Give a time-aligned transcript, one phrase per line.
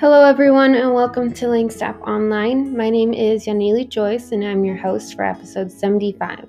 [0.00, 2.76] Hello, everyone, and welcome to Langstaff Online.
[2.76, 6.46] My name is Yanili Joyce, and I'm your host for episode 75.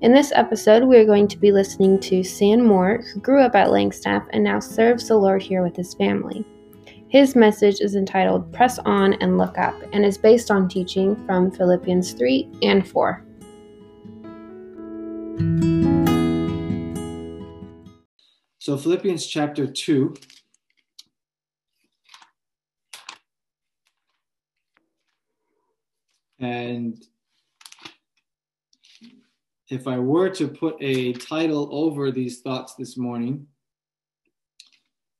[0.00, 3.54] In this episode, we are going to be listening to Sam Moore, who grew up
[3.54, 6.44] at Langstaff and now serves the Lord here with his family.
[7.06, 11.52] His message is entitled Press On and Look Up and is based on teaching from
[11.52, 13.24] Philippians 3 and 4.
[18.58, 20.14] So, Philippians chapter 2
[26.40, 27.02] And
[29.68, 33.46] if I were to put a title over these thoughts this morning,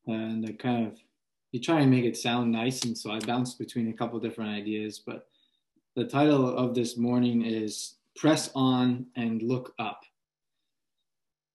[0.06, 0.98] and I kind of
[1.52, 4.50] you try and make it sound nice, and so I bounced between a couple different
[4.50, 5.28] ideas, but
[5.96, 10.02] the title of this morning is Press On and Look Up.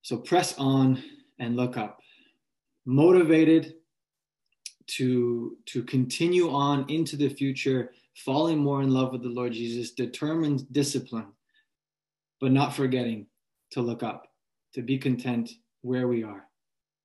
[0.02, 1.02] So press on
[1.40, 2.02] and look up.
[2.86, 3.76] Motivated
[4.88, 9.92] to to continue on into the future falling more in love with the Lord Jesus,
[9.92, 11.28] determined discipline,
[12.40, 13.28] but not forgetting
[13.72, 14.28] to look up,
[14.74, 15.50] to be content
[15.82, 16.48] where we are.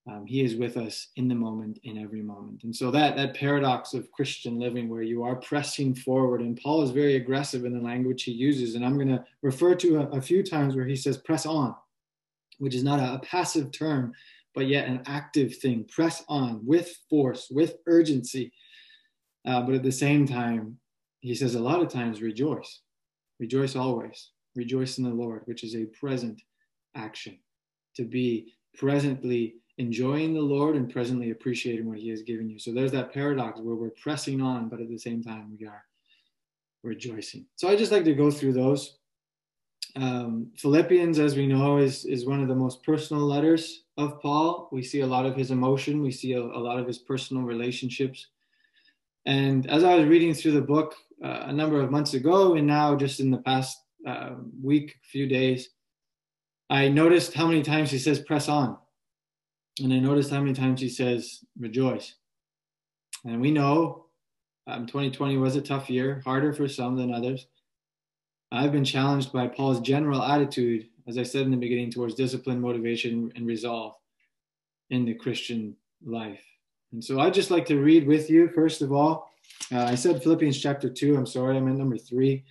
[0.08, 2.64] Um, he is with us in the moment, in every moment.
[2.64, 6.82] And so that, that paradox of Christian living where you are pressing forward, and Paul
[6.82, 8.74] is very aggressive in the language he uses.
[8.74, 11.74] And I'm going to refer to a, a, few times where he says press on,
[12.58, 14.14] which is not a, a passive term,
[14.54, 15.84] but yet an active thing.
[15.84, 18.50] Press on with force, with urgency.
[19.46, 20.78] Uh, but at the same time,
[21.20, 22.80] he says a lot of times rejoice.
[23.40, 24.30] Rejoice always.
[24.54, 26.40] Rejoice in the lord which is a present
[26.94, 27.38] action.
[27.96, 32.58] To be presently enjoying the lord and presently appreciating what he has given you.
[32.58, 35.84] So there's that paradox where we're pressing on but at the same time we are
[36.82, 37.46] rejoicing.
[37.56, 38.98] So i just like to go through those.
[39.96, 44.68] Um, philippians as we know is is one of the most personal letters of paul.
[44.70, 46.02] We see a lot of his emotion.
[46.02, 48.26] We see a, a lot of his personal relationships
[49.26, 52.66] and as i was reading through the book uh, a number of months ago, and
[52.66, 54.30] now just in the past uh,
[54.62, 55.70] week, few days,
[56.70, 58.76] I noticed how many times he says "press on,"
[59.82, 62.14] and I noticed how many times he says "rejoice."
[63.24, 64.06] And we know
[64.66, 67.46] um, 2020 was a tough year, harder for some than others.
[68.52, 72.60] I've been challenged by Paul's general attitude, as I said in the beginning, towards discipline,
[72.60, 73.94] motivation, and resolve
[74.90, 76.44] in the Christian life.
[76.92, 79.30] And so I'd just like to read with you, first of all,
[79.72, 81.16] uh, I said Philippians chapter 2.
[81.16, 82.42] I'm sorry, I'm at number 3.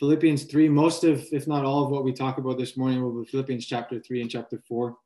[0.00, 3.22] Philippians 3, most of, if not all of what we talk about this morning will
[3.22, 4.96] be Philippians chapter 3 and chapter 4.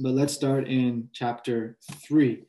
[0.00, 1.76] But let's start in chapter
[2.08, 2.42] 3.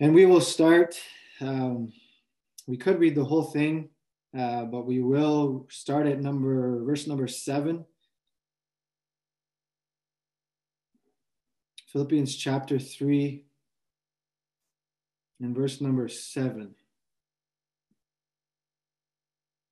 [0.00, 1.00] And we will start,
[1.40, 1.92] um,
[2.66, 3.88] we could read the whole thing,
[4.38, 7.84] uh, but we will start at number, verse number 7.
[11.90, 13.44] Philippians chapter 3
[15.40, 16.74] and verse number 7.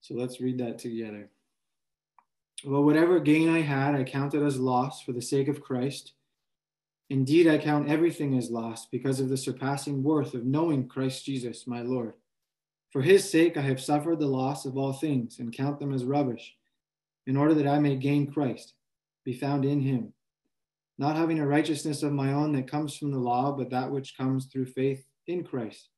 [0.00, 1.31] So let's read that together.
[2.65, 6.12] Well, whatever gain I had, I counted as loss for the sake of Christ.
[7.10, 11.66] Indeed, I count everything as loss because of the surpassing worth of knowing Christ Jesus,
[11.66, 12.15] my Lord.
[12.91, 16.05] For his sake, I have suffered the loss of all things and count them as
[16.05, 16.55] rubbish,
[17.26, 18.75] in order that I may gain Christ,
[19.25, 20.12] be found in him,
[20.99, 24.16] not having a righteousness of my own that comes from the law, but that which
[24.16, 25.88] comes through faith in Christ,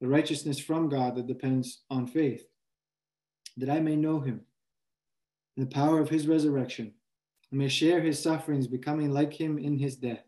[0.00, 2.44] the righteousness from God that depends on faith
[3.56, 4.42] that I may know him,
[5.56, 6.92] the power of his resurrection,
[7.50, 10.24] and may share his sufferings, becoming like him in his death,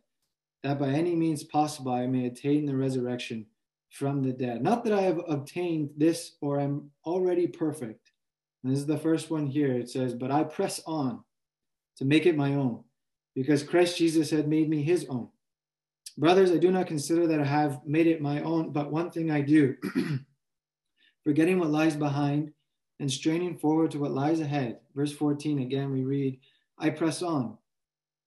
[0.63, 3.47] that by any means possible I may attain the resurrection
[3.91, 4.63] from the dead.
[4.63, 8.11] Not that I have obtained this or am already perfect.
[8.63, 9.73] And this is the first one here.
[9.73, 11.23] It says, But I press on
[11.97, 12.85] to make it my own,
[13.35, 15.29] because Christ Jesus had made me his own.
[16.19, 19.31] Brothers, I do not consider that I have made it my own, but one thing
[19.31, 19.77] I do,
[21.25, 22.53] forgetting what lies behind
[23.01, 24.79] and straining forward to what lies ahead.
[24.95, 26.39] Verse 14, again, we read,
[26.79, 27.57] I press on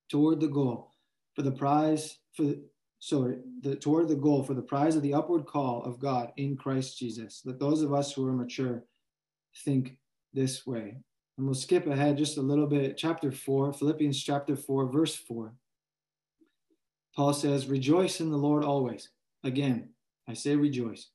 [0.10, 0.92] toward the goal
[1.36, 2.64] for the prize, for the,
[3.00, 6.58] sorry, the, toward the goal for the prize of the upward call of God in
[6.58, 7.42] Christ Jesus.
[7.46, 8.84] Let those of us who are mature
[9.64, 9.98] think
[10.34, 10.98] this way.
[11.38, 12.98] And we'll skip ahead just a little bit.
[12.98, 15.54] Chapter 4, Philippians chapter 4, verse 4.
[17.16, 19.10] Paul says, Rejoice in the Lord always.
[19.44, 19.90] Again,
[20.28, 21.10] I say rejoice.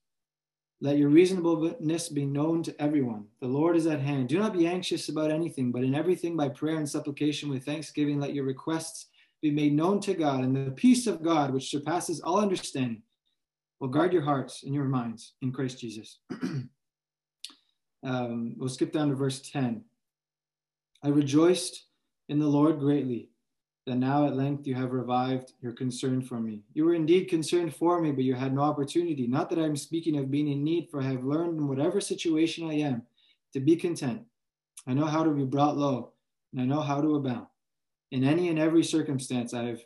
[0.80, 3.26] Let your reasonableness be known to everyone.
[3.40, 4.28] The Lord is at hand.
[4.28, 8.18] Do not be anxious about anything, but in everything by prayer and supplication with thanksgiving,
[8.18, 9.06] let your requests
[9.42, 13.02] be made known to God, and the peace of God, which surpasses all understanding,
[13.78, 16.20] will guard your hearts and your minds in Christ Jesus.
[18.02, 19.82] um, we'll skip down to verse 10.
[21.02, 21.86] I rejoiced
[22.28, 23.29] in the Lord greatly
[23.90, 26.62] that now at length you have revived your concern for me.
[26.74, 29.26] You were indeed concerned for me, but you had no opportunity.
[29.26, 32.00] Not that I am speaking of being in need, for I have learned in whatever
[32.00, 33.02] situation I am
[33.52, 34.22] to be content.
[34.86, 36.12] I know how to be brought low,
[36.52, 37.48] and I know how to abound.
[38.12, 39.80] In any and every circumstance, I have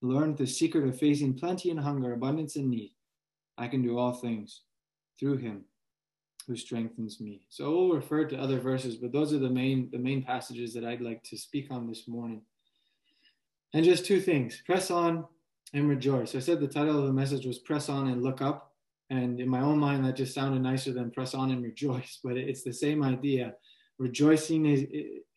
[0.00, 2.94] learned the secret of facing plenty and hunger, abundance and need.
[3.58, 4.62] I can do all things
[5.18, 5.66] through him
[6.46, 7.42] who strengthens me.
[7.50, 10.86] So we'll refer to other verses, but those are the main the main passages that
[10.86, 12.40] I'd like to speak on this morning.
[13.72, 15.26] And just two things: press on
[15.72, 16.34] and rejoice.
[16.34, 18.74] I said the title of the message was "Press on and Look Up,"
[19.10, 22.36] and in my own mind, that just sounded nicer than "Press on and Rejoice." But
[22.36, 23.54] it's the same idea.
[23.98, 24.86] Rejoicing is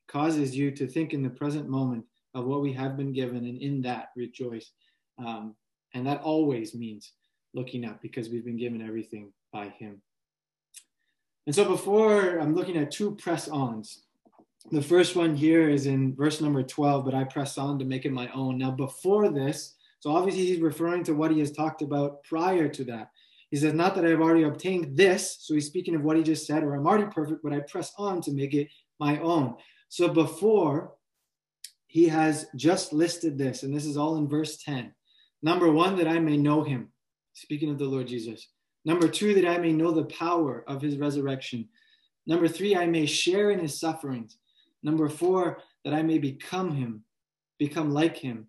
[0.07, 3.61] causes you to think in the present moment of what we have been given, and
[3.61, 4.71] in that rejoice.
[5.17, 5.55] Um,
[5.93, 7.13] and that always means
[7.53, 10.01] looking up because we've been given everything by Him.
[11.45, 14.03] And so before I'm looking at two press ons.
[14.71, 18.05] The first one here is in verse number 12, but I press on to make
[18.05, 18.57] it my own.
[18.57, 22.83] Now, before this, so obviously he's referring to what he has talked about prior to
[22.85, 23.11] that.
[23.51, 25.37] He says, Not that I've already obtained this.
[25.41, 27.93] So he's speaking of what he just said, or I'm already perfect, but I press
[27.97, 28.69] on to make it
[28.99, 29.55] my own.
[29.89, 30.93] So before,
[31.87, 34.93] he has just listed this, and this is all in verse 10.
[35.43, 36.89] Number one, that I may know him.
[37.33, 38.47] Speaking of the Lord Jesus.
[38.85, 41.69] Number two, that I may know the power of his resurrection.
[42.25, 44.37] Number three, I may share in his sufferings.
[44.83, 47.03] Number four, that I may become him,
[47.57, 48.47] become like him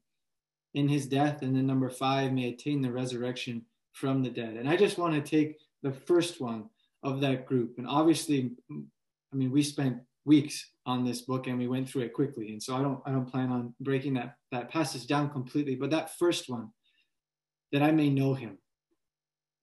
[0.75, 1.43] in his death.
[1.43, 4.57] And then number five, may attain the resurrection from the dead.
[4.57, 6.69] And I just want to take the first one
[7.03, 7.79] of that group.
[7.79, 12.15] And obviously, I mean, we spent weeks on this book and we went through it
[12.15, 12.49] quickly.
[12.49, 15.77] And so I don't I don't plan on breaking that, that passage down completely.
[15.77, 16.71] But that first one,
[17.73, 18.59] that I may know him.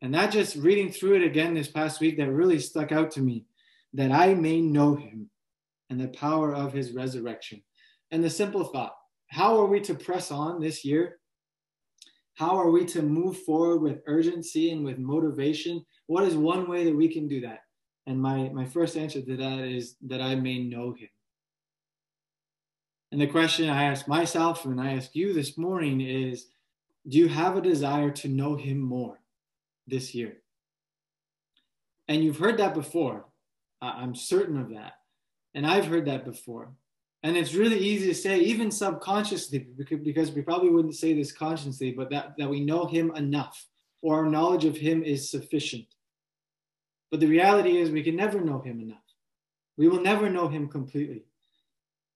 [0.02, 3.22] And that just reading through it again this past week, that really stuck out to
[3.22, 3.46] me
[3.94, 5.30] that I may know him
[5.92, 7.62] and the power of his resurrection.
[8.10, 8.96] And the simple thought
[9.28, 11.20] how are we to press on this year?
[12.34, 15.86] How are we to move forward with urgency and with motivation?
[16.08, 17.60] What is one way that we can do that?
[18.08, 21.10] And my, my first answer to that is that I may know him.
[23.12, 26.48] And the question I ask myself and I ask you this morning is
[27.08, 29.22] do you have a desire to know him more?
[29.88, 30.38] this year.
[32.08, 33.26] And you've heard that before.
[33.82, 34.94] I'm certain of that.
[35.54, 36.72] And I've heard that before.
[37.24, 41.92] And it's really easy to say, even subconsciously, because we probably wouldn't say this consciously,
[41.92, 43.68] but that, that we know Him enough
[44.02, 45.86] or our knowledge of Him is sufficient.
[47.12, 48.98] But the reality is, we can never know Him enough.
[49.78, 51.26] We will never know Him completely.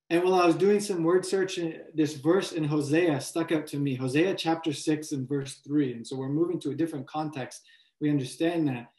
[0.10, 3.66] And while I was doing some word search, uh, this verse in Hosea stuck out
[3.68, 5.94] to me Hosea chapter 6 and verse 3.
[5.94, 7.64] And so we're moving to a different context.
[8.00, 8.92] We understand that.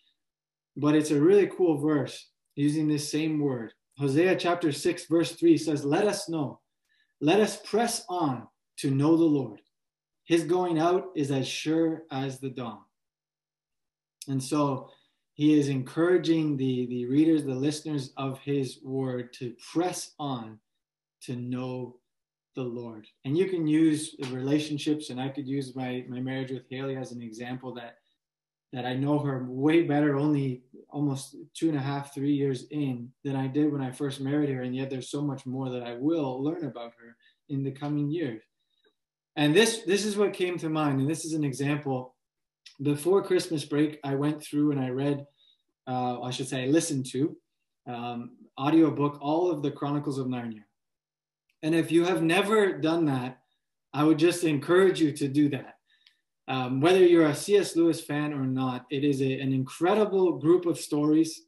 [0.76, 3.72] But it's a really cool verse using this same word.
[3.98, 6.60] Hosea chapter 6, verse 3 says, Let us know,
[7.20, 8.46] let us press on
[8.78, 9.60] to know the Lord.
[10.24, 12.80] His going out is as sure as the dawn.
[14.28, 14.90] And so
[15.34, 20.58] he is encouraging the, the readers, the listeners of his word to press on
[21.22, 21.96] to know
[22.54, 23.06] the Lord.
[23.24, 27.12] And you can use relationships, and I could use my, my marriage with Haley as
[27.12, 27.98] an example that
[28.72, 33.10] that I know her way better only almost two and a half, three years in
[33.24, 34.62] than I did when I first married her.
[34.62, 37.16] And yet there's so much more that I will learn about her
[37.48, 38.42] in the coming years.
[39.36, 42.14] And this this is what came to mind, and this is an example.
[42.82, 45.26] Before Christmas break, I went through and I read,
[45.86, 47.36] uh, I should say, I listened to
[47.86, 50.64] um, audiobook all of the Chronicles of Narnia.
[51.62, 53.38] And if you have never done that,
[53.94, 55.75] I would just encourage you to do that.
[56.48, 57.74] Um, whether you're a C.S.
[57.74, 61.42] Lewis fan or not, it is a, an incredible group of stories.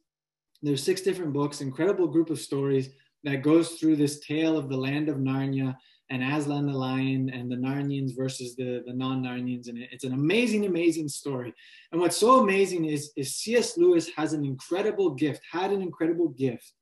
[0.61, 2.89] There's six different books, incredible group of stories
[3.23, 5.75] that goes through this tale of the land of Narnia
[6.09, 9.67] and Aslan the lion and the Narnians versus the, the non-Narnians.
[9.67, 11.53] And it's an amazing, amazing story.
[11.91, 13.77] And what's so amazing is, is C.S.
[13.77, 16.73] Lewis has an incredible gift, had an incredible gift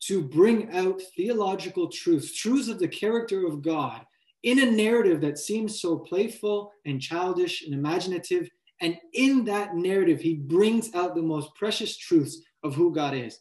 [0.00, 4.04] to bring out theological truths, truths of the character of God,
[4.50, 8.48] in a narrative that seems so playful and childish and imaginative.
[8.80, 13.40] And in that narrative, he brings out the most precious truths of who God is.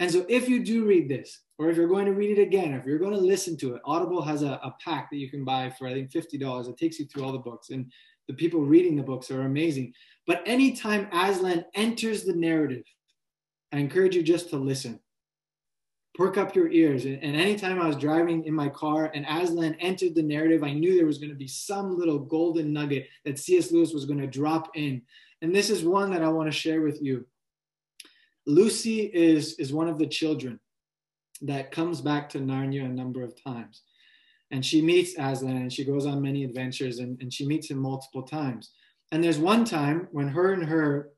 [0.00, 2.72] And so, if you do read this, or if you're going to read it again,
[2.72, 5.44] if you're going to listen to it, Audible has a, a pack that you can
[5.44, 6.68] buy for, I think, $50.
[6.68, 7.68] It takes you through all the books.
[7.70, 7.92] And
[8.26, 9.92] the people reading the books are amazing.
[10.26, 12.84] But anytime Aslan enters the narrative,
[13.72, 14.98] I encourage you just to listen
[16.14, 17.04] perk up your ears.
[17.04, 20.72] And, and anytime I was driving in my car and Aslan entered the narrative, I
[20.72, 23.70] knew there was going to be some little golden nugget that C.S.
[23.70, 25.02] Lewis was going to drop in.
[25.42, 27.26] And this is one that I want to share with you.
[28.46, 30.58] Lucy is, is one of the children
[31.42, 33.82] that comes back to Narnia a number of times.
[34.50, 37.78] And she meets Aslan and she goes on many adventures and, and she meets him
[37.78, 38.70] multiple times.
[39.12, 41.10] And there's one time when her and her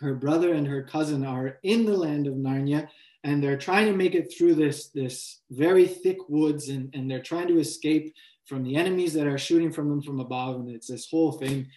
[0.00, 2.88] her brother and her cousin are in the land of Narnia
[3.24, 7.22] and they're trying to make it through this this very thick woods and, and they're
[7.22, 8.14] trying to escape
[8.46, 10.56] from the enemies that are shooting from them from above.
[10.56, 11.68] And it's this whole thing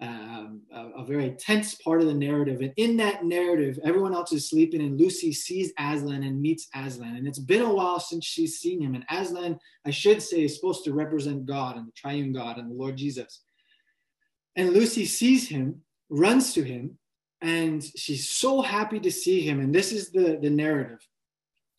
[0.00, 2.60] um, a, a, very tense part of the narrative.
[2.60, 7.16] And in that narrative everyone else is sleeping and lucy sees aslan and meets aslan.
[7.16, 8.94] And it's been a while since she's seen him.
[8.94, 12.70] And aslan i should say is supposed to represent god and the triune god and
[12.70, 13.42] the lord jesus.
[14.56, 16.98] And lucy sees him runs to him
[17.40, 19.60] and she's so happy to see him.
[19.60, 21.06] And this is the, the narrative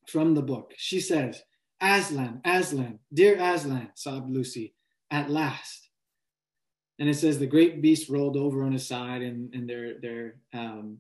[0.08, 0.74] from the book.
[0.78, 1.42] She says,
[1.82, 4.76] Aslan, Aslan, dear Aslan, sobbed Lucy,
[5.12, 5.90] at last.
[7.00, 10.36] And it says the great beast rolled over on his side and, and they're, they're
[10.54, 11.00] um,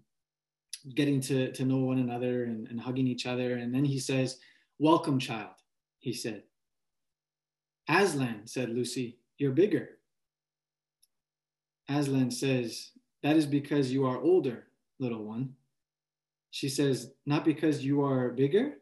[0.93, 3.55] getting to, to know one another and, and hugging each other.
[3.55, 4.39] And then he says,
[4.77, 5.53] Welcome, child,
[5.99, 6.43] he said.
[7.87, 9.89] Aslan, said Lucy, you're bigger.
[11.87, 12.91] Aslan says,
[13.25, 14.67] that is because you are older,
[14.99, 15.55] little one.
[16.51, 18.73] She says, Not because you are bigger?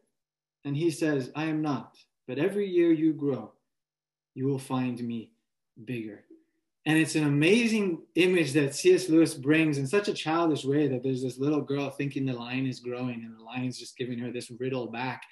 [0.65, 1.95] And he says, I am not.
[2.27, 3.53] But every year you grow,
[4.35, 5.31] you will find me
[5.85, 6.25] bigger.
[6.85, 9.07] And it's an amazing image that C.S.
[9.07, 12.67] Lewis brings in such a childish way that there's this little girl thinking the lion
[12.67, 15.23] is growing and the lion's just giving her this riddle back.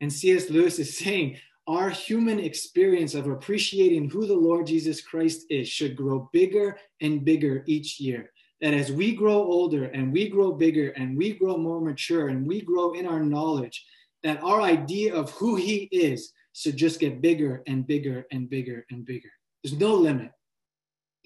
[0.00, 0.48] And C.S.
[0.48, 5.96] Lewis is saying, our human experience of appreciating who the Lord Jesus Christ is should
[5.96, 8.30] grow bigger and bigger each year
[8.64, 12.46] that as we grow older and we grow bigger and we grow more mature and
[12.46, 13.84] we grow in our knowledge,
[14.22, 18.86] that our idea of who He is should just get bigger and bigger and bigger
[18.90, 19.28] and bigger.
[19.62, 20.30] There's no limit.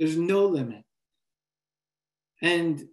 [0.01, 0.83] There's no limit.
[2.43, 2.89] And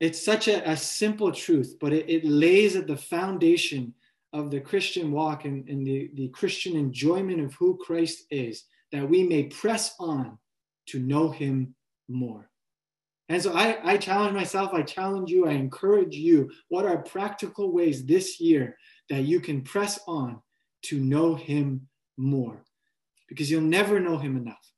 [0.00, 3.92] it's such a, a simple truth, but it, it, lays at the foundation
[4.32, 9.06] of the Christian walk and, and the, the Christian enjoyment of who Christ is, that
[9.06, 10.38] we may press on
[10.86, 11.74] to know Him
[12.08, 12.49] more.
[13.30, 16.50] And so I, I challenge myself, I challenge you, I encourage you.
[16.68, 18.76] What are practical ways this year
[19.08, 20.42] that you can press on
[20.86, 22.64] to know Him more?
[23.28, 24.72] Because you'll never know Him enough.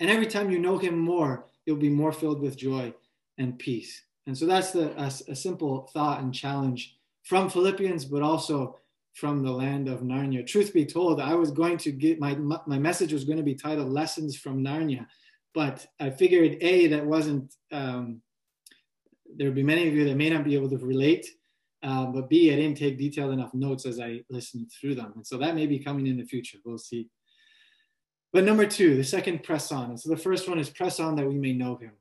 [0.00, 2.92] And every time you know Him more, you'll be more filled with joy
[3.38, 4.02] and peace.
[4.26, 8.78] And so that's the, a, a simple thought and challenge from Philippians, but also
[9.14, 10.44] from the land of Narnia.
[10.44, 13.54] Truth be told, I was going to get my, my message was going to be
[13.54, 15.06] titled Lessons from Narnia
[15.56, 18.20] but I figured a that wasn't um,
[19.36, 21.26] there would be many of you that may not be able to relate,
[21.82, 25.26] uh, but b I didn't take detailed enough notes as I listened through them, and
[25.26, 26.58] so that may be coming in the future.
[26.62, 27.08] We'll see.
[28.34, 29.88] But number two, the second press on.
[29.88, 31.92] And so the first one is press on that we may know Him.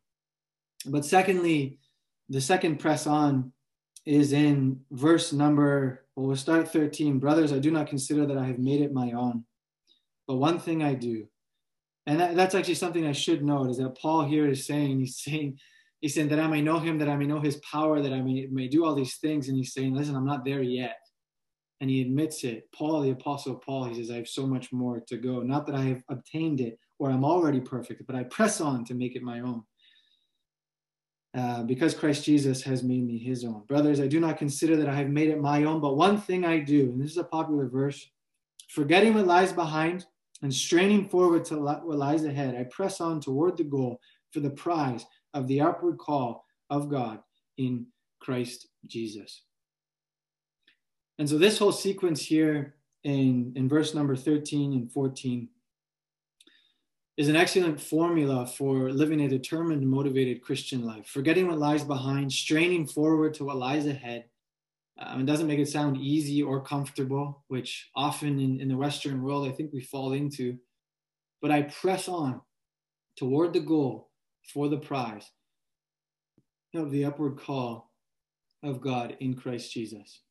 [0.86, 1.80] But secondly,
[2.28, 3.54] the second press on
[4.06, 6.06] is in verse number.
[6.18, 7.20] Well, we'll start 13.
[7.20, 9.46] Brothers, I do not consider that I have made it my own,
[10.28, 11.28] but one thing I do
[12.08, 15.18] and that, that's actually something I should note is that Paul here is saying, he's
[15.18, 15.60] saying,
[16.02, 18.22] he's saying that I may know him, that I may know his power, that I
[18.22, 19.48] may, may do all these things.
[19.48, 21.00] And he's saying, listen, I'm not there yet.
[21.82, 22.70] And he admits it.
[22.74, 25.42] Paul, the apostle Paul, he says, I have so much more to go.
[25.42, 28.94] Not that I have obtained it or I'm already perfect, but I press on to
[28.94, 29.64] make it my own.
[31.36, 33.64] Uh, because Christ Jesus has made me his own.
[33.68, 36.46] Brothers, I do not consider that I have made it my own, but one thing
[36.46, 38.10] I do, and this is a popular verse,
[38.70, 40.06] forgetting what lies behind
[40.46, 44.00] and straining forward to what lies ahead, I press on toward the goal
[44.32, 47.18] for the prize of the upward call of God
[47.58, 47.88] in
[48.20, 49.42] Christ Jesus.
[51.18, 55.50] And so, this whole sequence here in, in verse number 13 and 14
[57.18, 62.32] is an excellent formula for living a determined, motivated Christian life, forgetting what lies behind,
[62.32, 64.26] straining forward to what lies ahead,
[64.98, 69.22] um, it doesn't make it sound easy or comfortable, which often in, in the Western
[69.22, 70.58] world I think we fall into.
[71.42, 72.42] But I press on
[73.18, 74.10] toward the goal
[74.54, 75.30] for the prize
[76.74, 77.92] of the upward call
[78.64, 80.22] of God in Christ Jesus.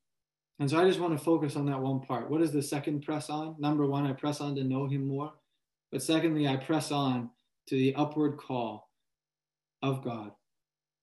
[0.58, 2.30] And so I just want to focus on that one part.
[2.30, 3.56] What is the second press on?
[3.58, 5.32] Number one, I press on to know Him more.
[5.90, 7.30] But secondly, I press on
[7.68, 8.88] to the upward call
[9.82, 10.32] of God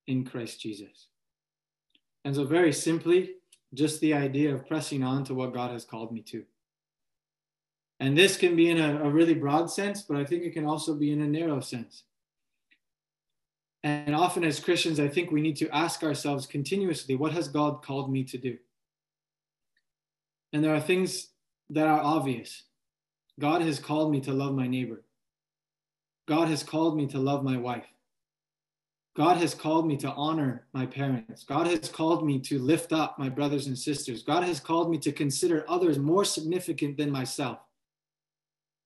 [0.08, 1.08] in Christ Jesus.
[2.24, 3.36] And so, very simply,
[3.74, 6.44] just the idea of pressing on to what God has called me to.
[8.00, 10.66] And this can be in a, a, really broad sense, but I think it can
[10.66, 12.04] also be in a narrow sense.
[13.84, 17.84] And often as Christians, I think we need to ask ourselves continuously, what has God
[17.84, 18.58] called me to do?
[20.52, 21.30] And there are things
[21.70, 22.64] that are obvious.
[23.40, 25.04] God has called me to love my neighbor.
[26.28, 27.86] God has called me to love my wife.
[29.16, 31.44] God has called me to honor my parents.
[31.44, 34.24] God has called me to lift up my brothers and sisters.
[34.24, 37.60] God has called me to consider others more significant than myself.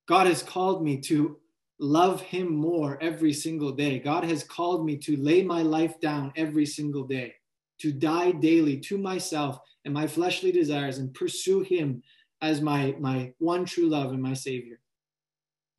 [0.07, 1.37] God has called me to
[1.79, 3.99] love Him more every single day.
[3.99, 7.33] God has called me to lay my life down every single day,
[7.81, 12.01] to die daily to myself and my fleshly desires and pursue Him
[12.41, 14.79] as my, my one true love and my Savior.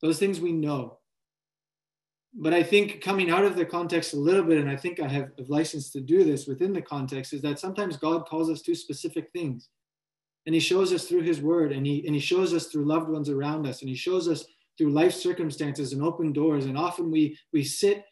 [0.02, 0.98] Those things we know.
[2.38, 5.08] But I think coming out of the context a little bit, and I think I
[5.08, 8.74] have license to do this within the context, is that sometimes God calls us to
[8.74, 9.70] specific things.
[10.44, 13.08] And he shows us through his word, and he, and he shows us through loved
[13.08, 14.44] ones around us, and he shows us
[14.76, 16.66] through life circumstances and open doors.
[16.66, 18.04] And often we, we sit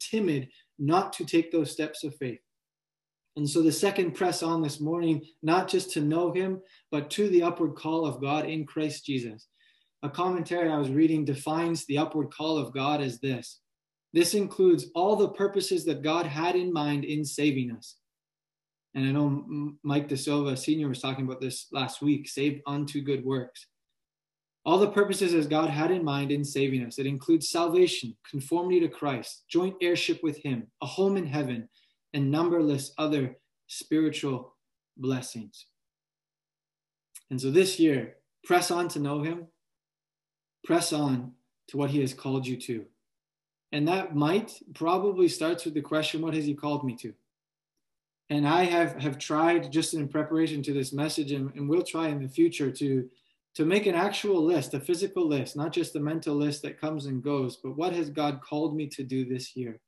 [0.00, 2.40] timid not to take those steps of faith.
[3.36, 7.28] And so the second press on this morning, not just to know him, but to
[7.28, 9.46] the upward call of God in Christ Jesus.
[10.02, 13.60] A commentary I was reading defines the upward call of God as this
[14.12, 17.96] this includes all the purposes that God had in mind in saving us.
[18.94, 20.88] And I know Mike De Silva Sr.
[20.88, 23.66] was talking about this last week saved unto good works.
[24.64, 26.98] All the purposes as God had in mind in saving us.
[26.98, 31.68] It includes salvation, conformity to Christ, joint heirship with Him, a home in heaven,
[32.12, 34.54] and numberless other spiritual
[34.98, 35.66] blessings.
[37.30, 39.46] And so this year, press on to know Him,
[40.64, 41.32] press on
[41.68, 42.84] to what He has called you to.
[43.72, 47.14] And that might probably starts with the question, What has He called me to?
[48.30, 52.08] And I have, have tried just in preparation to this message, and, and will try
[52.08, 53.08] in the future to,
[53.54, 57.06] to make an actual list, a physical list, not just a mental list that comes
[57.06, 59.80] and goes, but what has God called me to do this year?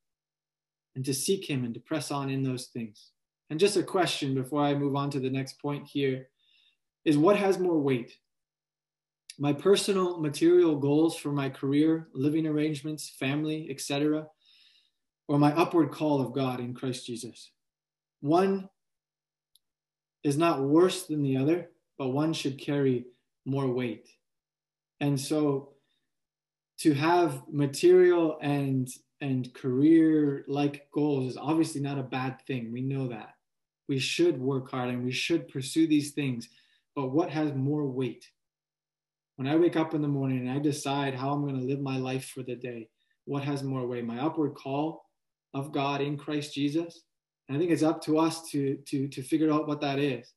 [0.95, 3.11] And to seek Him and to press on in those things.
[3.49, 6.27] And just a question before I move on to the next point here
[7.03, 8.17] is what has more weight?
[9.37, 14.27] My personal material goals for my career, living arrangements, family, etc.,
[15.27, 17.51] or my upward call of God in Christ Jesus?
[18.21, 18.69] One
[20.23, 23.05] is not worse than the other, but one should carry
[23.45, 24.07] more weight.
[24.99, 25.73] And so
[26.79, 28.89] to have material and
[29.21, 32.71] and career like goals is obviously not a bad thing.
[32.71, 33.35] We know that.
[33.87, 36.49] We should work hard and we should pursue these things.
[36.95, 38.29] But what has more weight?
[39.35, 41.81] When I wake up in the morning and I decide how I'm going to live
[41.81, 42.89] my life for the day,
[43.25, 44.05] what has more weight?
[44.05, 45.05] My upward call
[45.53, 47.01] of God in Christ Jesus?
[47.47, 50.33] And I think it's up to us to, to, to figure out what that is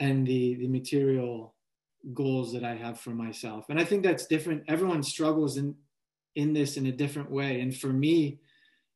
[0.00, 1.54] and the, the material
[2.14, 3.66] goals that I have for myself.
[3.68, 4.64] And I think that's different.
[4.68, 5.74] Everyone struggles in,
[6.36, 7.60] in this in a different way.
[7.60, 8.40] And for me,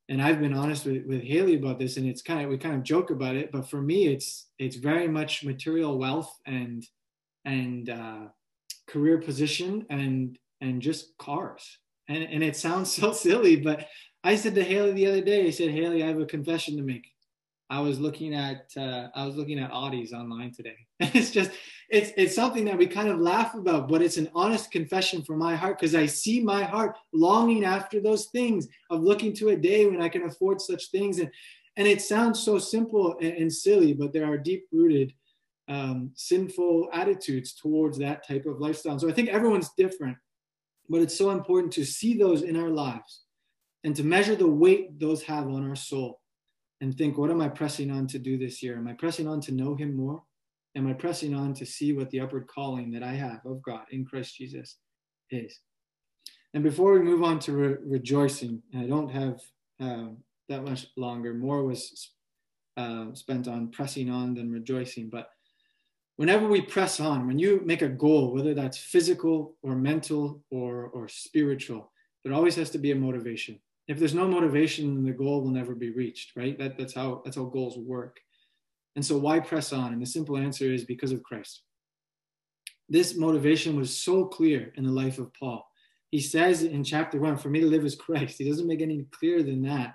[0.08, 2.74] and I've been honest with, with Haley about this, and it's kind of we kind
[2.74, 6.84] of joke about it, but for me, it's it's very much material wealth and
[7.44, 8.26] and uh,
[8.86, 11.78] career position and and just cars.
[12.08, 13.86] And and it sounds so silly, but
[14.24, 16.82] I said to Haley the other day, I said, Haley, I have a confession to
[16.82, 17.08] make.
[17.72, 20.76] I was looking at uh, I was looking at Audis online today.
[21.00, 21.50] it's just
[21.88, 25.38] it's it's something that we kind of laugh about, but it's an honest confession from
[25.38, 29.56] my heart because I see my heart longing after those things of looking to a
[29.56, 31.18] day when I can afford such things.
[31.18, 31.30] And
[31.76, 35.14] and it sounds so simple and, and silly, but there are deep rooted
[35.68, 38.98] um, sinful attitudes towards that type of lifestyle.
[38.98, 40.16] So I think everyone's different,
[40.88, 43.22] but it's so important to see those in our lives
[43.84, 46.20] and to measure the weight those have on our soul
[46.80, 48.76] and think, what am I pressing on to do this year?
[48.76, 50.22] Am I pressing on to know Him more?
[50.74, 53.84] Am I pressing on to see what the upward calling that I have of God
[53.90, 54.78] in Christ Jesus
[55.30, 55.60] is?
[56.54, 59.40] And before we move on to re- rejoicing, I don't have
[59.80, 60.08] uh,
[60.48, 61.34] that much longer.
[61.34, 62.10] More was
[62.76, 65.08] uh, spent on pressing on than rejoicing.
[65.08, 65.28] But
[66.16, 70.86] whenever we press on, when you make a goal, whether that's physical or mental or,
[70.86, 71.92] or spiritual,
[72.24, 75.74] there always has to be a motivation if there's no motivation, the goal will never
[75.74, 76.58] be reached, right?
[76.58, 78.20] That, that's how that's how goals work.
[78.94, 79.92] And so why press on?
[79.92, 81.62] And the simple answer is because of Christ.
[82.88, 85.66] This motivation was so clear in the life of Paul.
[86.10, 88.36] He says in chapter one, for me to live is Christ.
[88.38, 89.94] He doesn't make any clearer than that.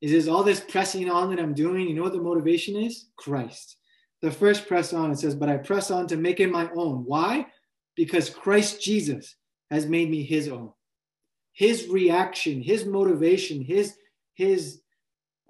[0.00, 3.06] He says, all this pressing on that I'm doing, you know what the motivation is?
[3.16, 3.76] Christ.
[4.24, 7.04] The first press on, it says, but I press on to make it my own.
[7.04, 7.46] Why?
[7.94, 9.36] Because Christ Jesus
[9.70, 10.72] has made me his own
[11.54, 13.96] his reaction, his motivation, his
[14.34, 14.80] his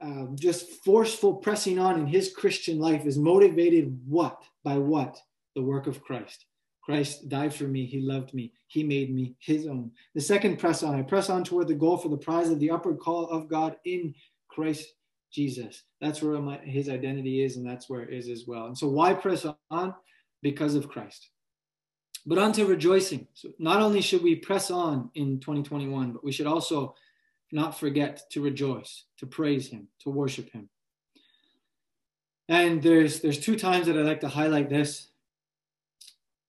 [0.02, 5.18] uh, just forceful pressing on in his Christian life is motivated what by what
[5.54, 6.44] the work of Christ.
[6.82, 7.87] Christ died for me.
[7.87, 8.52] He loved me.
[8.66, 9.90] He made me his own.
[10.14, 12.70] The second press on, I press on toward the goal for the prize of the
[12.70, 14.14] upward call of God in
[14.48, 14.87] Christ
[15.34, 15.82] Jesus.
[16.00, 18.66] That's where my, his identity is, and that's where it is as well.
[18.66, 19.94] And so, why press on?
[20.42, 21.30] Because of Christ.
[22.26, 23.28] But on to rejoicing.
[23.34, 26.94] So not only should we press on in 2021, but we should also
[27.52, 30.68] not forget to rejoice, to praise him, to worship him.
[32.48, 35.08] And there's there's two times that I like to highlight this.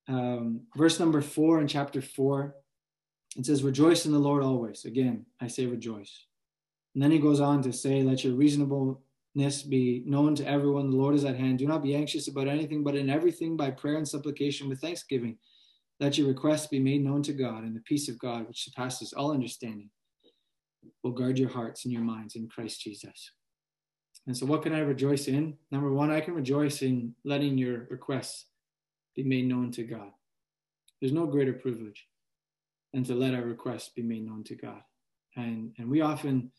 [0.07, 2.55] um, verse number four in chapter four.
[3.37, 4.85] It says, Rejoice in the Lord always.
[4.85, 6.25] Again, I say rejoice.
[6.95, 10.89] And then he goes on to say, Let your reasonableness be known to everyone.
[10.89, 11.59] The Lord is at hand.
[11.59, 15.37] Do not be anxious about anything, but in everything by prayer and supplication with thanksgiving.
[15.99, 19.13] Let your requests be made known to God, and the peace of God, which surpasses
[19.13, 19.89] all understanding,
[21.03, 23.31] will guard your hearts and your minds in Christ Jesus.
[24.27, 25.57] And so, what can I rejoice in?
[25.71, 28.47] Number one, I can rejoice in letting your requests
[29.15, 30.11] be made known to God.
[30.99, 32.07] There's no greater privilege
[32.93, 34.81] than to let our requests be made known to God.
[35.35, 36.51] And, and we often,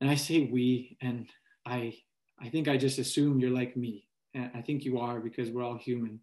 [0.00, 1.28] and I say we, and
[1.64, 1.94] I,
[2.40, 4.06] I think I just assume you're like me.
[4.34, 6.20] And I think you are because we're all human.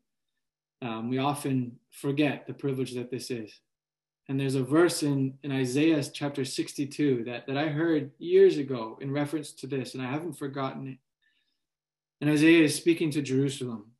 [0.81, 3.51] Um, we often forget the privilege that this is.
[4.29, 8.97] And there's a verse in, in Isaiah chapter 62 that, that I heard years ago
[9.01, 10.97] in reference to this, and I haven't forgotten it.
[12.21, 13.91] And Isaiah is speaking to Jerusalem.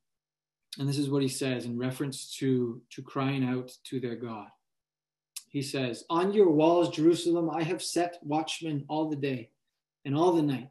[0.80, 4.48] And this is what he says in reference to, to crying out to their God.
[5.50, 9.50] He says, On your walls, Jerusalem, I have set watchmen all the day
[10.06, 10.70] and all the night.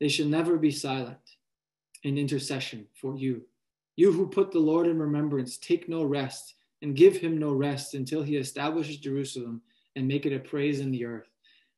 [0.00, 1.18] They shall never be silent
[2.02, 3.42] in intercession for you.
[3.96, 7.94] You who put the Lord in remembrance, take no rest and give him no rest
[7.94, 9.62] until he establishes Jerusalem
[9.96, 11.28] and make it a praise in the earth.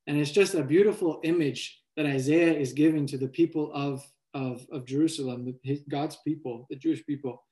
[0.07, 4.67] And it's just a beautiful image that Isaiah is giving to the people of, of,
[4.73, 7.45] of Jerusalem, his, God's people, the Jewish people.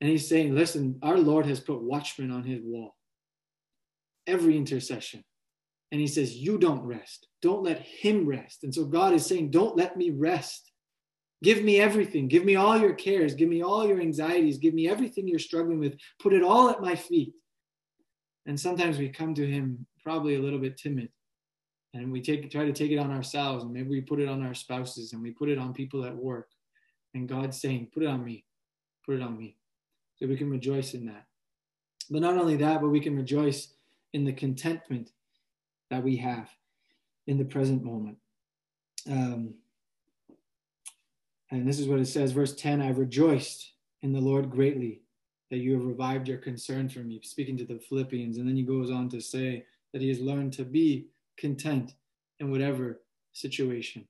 [0.00, 2.96] And he's saying, listen, our Lord has put watchmen on his wall,
[4.26, 5.24] every intercession.
[5.92, 7.28] And he says, You don't rest.
[7.42, 8.64] Don't let him rest.
[8.64, 10.72] And so God is saying, Don't let me rest
[11.42, 12.28] Give me everything.
[12.28, 13.34] Give me all your cares.
[13.34, 14.58] Give me all your anxieties.
[14.58, 15.94] Give me everything you're struggling with.
[16.18, 17.34] Put it all at my feet.
[18.46, 21.10] And sometimes we come to Him probably a little bit timid
[21.92, 24.42] and we take try to take it on ourselves and maybe we put it on
[24.42, 26.48] our spouses and we put it on people at work
[27.14, 28.44] and god's saying put it on me
[29.04, 29.56] put it on me
[30.14, 31.24] so we can rejoice in that
[32.08, 33.74] but not only that but we can rejoice
[34.12, 35.10] in the contentment
[35.90, 36.50] that we have
[37.26, 38.18] in the present moment
[39.10, 39.54] um,
[41.50, 43.72] and this is what it says, verse 10 I've rejoiced
[44.02, 45.02] in the Lord greatly
[45.50, 48.38] that you have revived your concern for me, speaking to the Philippians.
[48.38, 51.94] And then he goes on to say that he has learned to be content
[52.40, 53.00] in whatever
[53.32, 54.06] situation.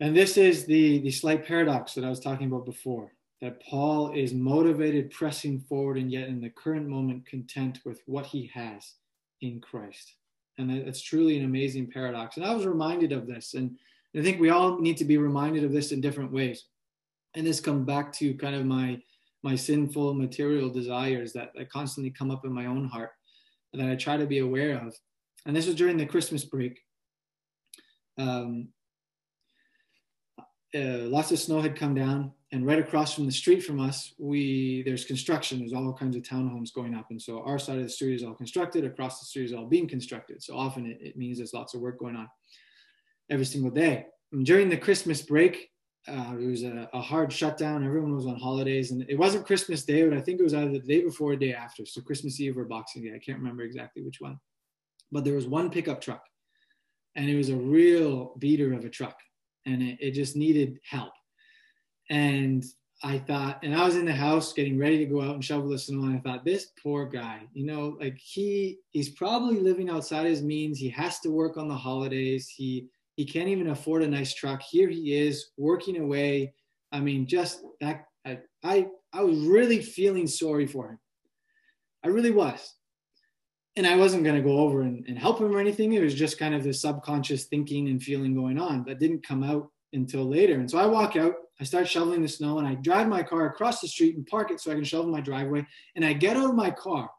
[0.00, 4.12] And this is the, the slight paradox that I was talking about before that Paul
[4.12, 8.94] is motivated, pressing forward, and yet in the current moment, content with what he has
[9.40, 10.14] in Christ.
[10.58, 12.36] And that's truly an amazing paradox.
[12.36, 13.54] And I was reminded of this.
[13.54, 13.76] And
[14.16, 16.64] I think we all need to be reminded of this in different ways.
[17.34, 19.00] And this comes back to kind of my
[19.44, 23.12] my sinful material desires that, that constantly come up in my own heart
[23.72, 24.96] and that I try to be aware of.
[25.46, 26.80] And this was during the Christmas break.
[28.18, 28.68] Um,
[30.74, 34.14] uh, lots of snow had come down, and right across from the street from us,
[34.18, 35.58] we there's construction.
[35.58, 38.24] There's all kinds of townhomes going up, and so our side of the street is
[38.24, 38.84] all constructed.
[38.84, 40.42] Across the street is all being constructed.
[40.42, 42.28] So often it, it means there's lots of work going on
[43.30, 44.06] every single day.
[44.32, 45.70] And during the Christmas break,
[46.06, 47.84] uh, it was a, a, hard shutdown.
[47.84, 50.72] Everyone was on holidays, and it wasn't Christmas Day, but I think it was either
[50.72, 51.84] the day before or day after.
[51.84, 53.14] So Christmas Eve or Boxing Day.
[53.14, 54.38] I can't remember exactly which one.
[55.12, 56.22] But there was one pickup truck,
[57.14, 59.18] and it was a real beater of a truck,
[59.66, 61.12] and it, it just needed help.
[62.10, 62.64] And
[63.02, 65.68] I thought, and I was in the house getting ready to go out and shovel
[65.68, 69.88] the snow, and I thought, this poor guy, you know, like he he's probably living
[69.88, 70.78] outside his means.
[70.78, 72.48] He has to work on the holidays.
[72.48, 74.62] He he can't even afford a nice truck.
[74.62, 76.54] Here he is working away.
[76.90, 80.98] I mean, just that I I, I was really feeling sorry for him.
[82.04, 82.74] I really was.
[83.76, 85.92] And I wasn't to go over and, and help him or anything.
[85.92, 89.44] It was just kind of the subconscious thinking and feeling going on that didn't come
[89.44, 90.54] out until later.
[90.58, 93.46] And so I walk out, I start shoveling the snow, and I drive my car
[93.46, 95.66] across the street and park it so I can shovel my driveway.
[95.96, 97.10] And I get out of my car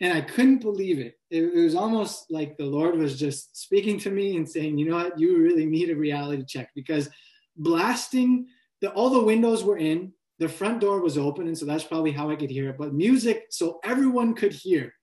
[0.00, 1.18] and I couldn't believe it.
[1.30, 1.44] it.
[1.44, 1.62] it.
[1.62, 5.18] was almost like the Lord was just speaking to me and saying, you know what,
[5.18, 7.08] you really need a reality check because
[7.56, 8.46] blasting
[8.80, 12.12] the all the windows were in, the front door was open, and so that's probably
[12.12, 12.78] how I could hear it.
[12.78, 14.94] But music, so everyone could hear.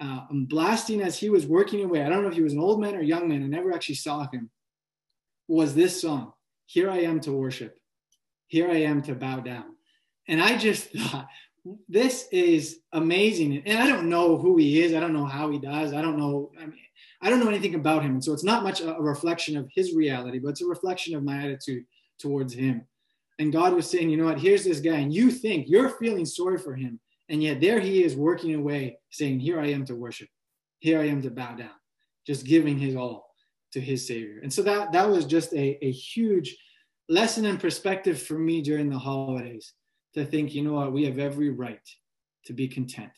[0.00, 2.02] Uh, I'm blasting as he was working away.
[2.02, 3.44] I don't know if he was an old man or young man.
[3.44, 4.50] I never actually saw him.
[5.46, 6.32] Was this song?
[6.66, 7.78] Here I am to worship.
[8.48, 9.76] Here I am to bow down.
[10.26, 11.28] And I just thought,
[11.88, 13.62] this is amazing.
[13.66, 14.94] And I don't know who he is.
[14.94, 15.92] I don't know how he does.
[15.92, 16.50] I don't know.
[16.60, 16.78] I mean,
[17.20, 18.12] I don't know anything about him.
[18.12, 21.22] And so it's not much a reflection of his reality, but it's a reflection of
[21.22, 21.84] my attitude
[22.18, 22.86] towards him.
[23.38, 26.26] And God was saying, you know what, here's this guy, and you think you're feeling
[26.26, 26.98] sorry for him.
[27.28, 30.28] And yet there he is working away, saying, Here I am to worship.
[30.80, 31.70] Here I am to bow down,
[32.26, 33.34] just giving his all
[33.72, 34.40] to his Savior.
[34.42, 36.56] And so that that was just a, a huge
[37.08, 39.72] lesson and perspective for me during the holidays
[40.14, 41.86] to think, you know what, we have every right
[42.44, 43.12] to be content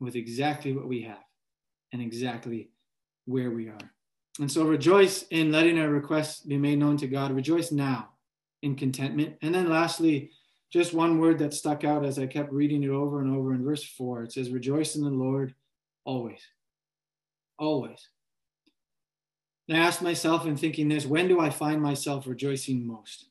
[0.00, 1.22] with exactly what we have
[1.92, 2.70] and exactly
[3.26, 3.92] where we are.
[4.40, 7.32] And so rejoice in letting our requests be made known to God.
[7.32, 8.10] Rejoice now
[8.62, 9.36] in contentment.
[9.42, 10.30] And then lastly,
[10.72, 13.62] just one word that stuck out as I kept reading it over and over in
[13.62, 14.24] verse 4.
[14.24, 15.54] It says, Rejoice in the Lord
[16.04, 16.40] always.
[17.58, 18.08] Always.
[19.68, 23.28] And I asked myself in thinking this when do I find myself rejoicing most?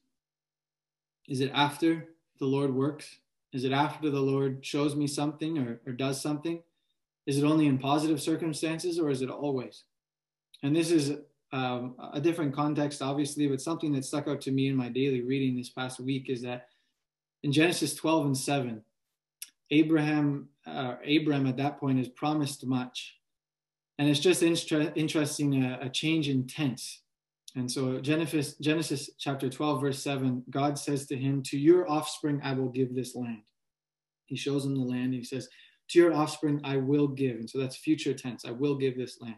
[1.28, 3.18] Is it after the Lord works?
[3.54, 6.62] Is it after the Lord shows me something or, or does something?
[7.26, 9.84] Is it only in positive circumstances or is it always?
[10.64, 11.18] And this is
[11.52, 15.22] um, a different context, obviously, but something that stuck out to me in my daily
[15.22, 16.68] reading this past week is that
[17.44, 18.82] in Genesis 12 and 7,
[19.72, 23.18] Abraham, uh, Abraham at that point is promised much.
[23.98, 27.02] And it's just inter- interesting a, a change in tense.
[27.56, 32.40] And so Genesis, Genesis chapter 12, verse 7, God says to him, To your offspring
[32.44, 33.44] I will give this land.
[34.26, 35.50] He shows him the land and he says,
[35.90, 37.36] To your offspring I will give.
[37.36, 38.46] And so that's future tense.
[38.46, 39.36] I will give this land.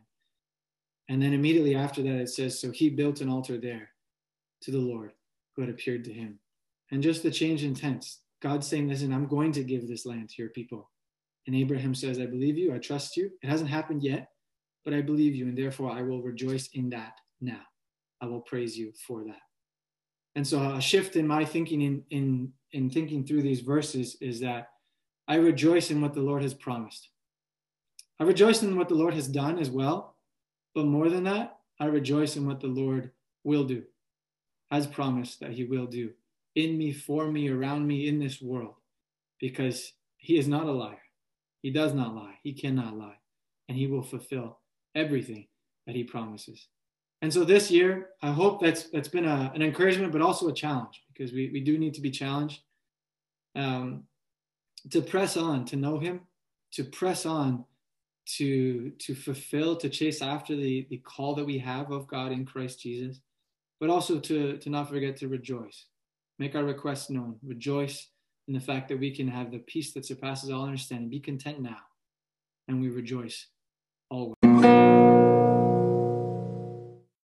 [1.09, 3.89] And then immediately after that, it says, So he built an altar there
[4.61, 5.11] to the Lord
[5.55, 6.39] who had appeared to him.
[6.91, 10.29] And just the change in tense, God saying, Listen, I'm going to give this land
[10.29, 10.91] to your people.
[11.47, 13.31] And Abraham says, I believe you, I trust you.
[13.41, 14.29] It hasn't happened yet,
[14.85, 17.61] but I believe you, and therefore I will rejoice in that now.
[18.23, 19.41] I will praise you for that.
[20.35, 24.39] And so a shift in my thinking in, in, in thinking through these verses is
[24.39, 24.69] that
[25.27, 27.09] I rejoice in what the Lord has promised.
[28.21, 30.15] I rejoice in what the Lord has done as well,
[30.73, 33.11] but more than that, I rejoice in what the Lord
[33.43, 33.83] will do,
[34.71, 36.11] has promised that He will do
[36.55, 38.75] in me, for me, around me, in this world,
[39.41, 41.01] because He is not a liar.
[41.61, 42.35] He does not lie.
[42.41, 43.17] He cannot lie.
[43.67, 44.59] And He will fulfill
[44.95, 45.47] everything
[45.87, 46.67] that He promises.
[47.23, 50.53] And so this year, I hope that's that's been a, an encouragement, but also a
[50.53, 52.61] challenge because we, we do need to be challenged.
[53.55, 54.03] Um,
[54.91, 56.21] to press on, to know Him,
[56.73, 57.65] to press on
[58.37, 62.45] to to fulfill to chase after the the call that we have of god in
[62.45, 63.19] christ jesus
[63.83, 65.87] but also to to not forget to rejoice.
[66.39, 67.35] Make our requests known.
[67.43, 68.07] Rejoice
[68.47, 71.09] in the fact that we can have the peace that surpasses all understanding.
[71.09, 71.81] Be content now
[72.69, 73.47] and we rejoice